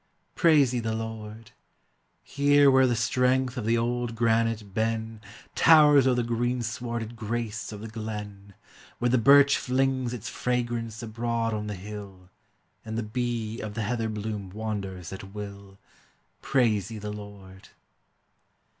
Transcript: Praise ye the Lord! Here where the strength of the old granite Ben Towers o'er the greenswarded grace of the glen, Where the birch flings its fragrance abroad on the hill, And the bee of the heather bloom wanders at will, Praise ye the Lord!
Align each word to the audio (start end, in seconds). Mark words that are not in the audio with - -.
Praise 0.33 0.73
ye 0.73 0.79
the 0.79 0.95
Lord! 0.95 1.51
Here 2.23 2.71
where 2.71 2.87
the 2.87 2.95
strength 2.95 3.55
of 3.55 3.65
the 3.65 3.77
old 3.77 4.15
granite 4.15 4.73
Ben 4.73 5.21
Towers 5.53 6.07
o'er 6.07 6.15
the 6.15 6.23
greenswarded 6.23 7.15
grace 7.15 7.71
of 7.71 7.81
the 7.81 7.87
glen, 7.87 8.55
Where 8.97 9.09
the 9.09 9.19
birch 9.19 9.59
flings 9.59 10.11
its 10.11 10.27
fragrance 10.27 11.03
abroad 11.03 11.53
on 11.53 11.67
the 11.67 11.75
hill, 11.75 12.31
And 12.83 12.97
the 12.97 13.03
bee 13.03 13.59
of 13.59 13.75
the 13.75 13.83
heather 13.83 14.09
bloom 14.09 14.49
wanders 14.49 15.13
at 15.13 15.35
will, 15.35 15.77
Praise 16.41 16.89
ye 16.89 16.97
the 16.97 17.13
Lord! 17.13 17.69